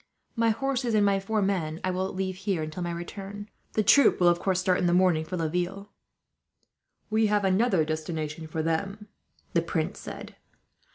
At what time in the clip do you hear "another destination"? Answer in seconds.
7.45-8.47